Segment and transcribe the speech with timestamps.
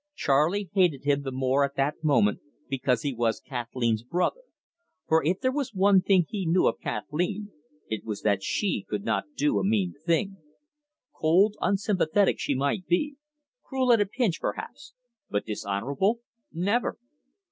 [0.15, 4.41] Charley hated him the more at that moment because he was Kathleen's brother.
[5.07, 7.51] For if there was one thing he knew of Kathleen,
[7.87, 10.37] it was that she could not do a mean thing.
[11.13, 13.17] Cold, unsympathetic she might be,
[13.63, 14.95] cruel at a pinch perhaps,
[15.29, 16.21] but dishonourable
[16.51, 16.97] never!